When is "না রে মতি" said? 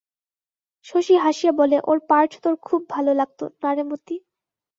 3.61-4.15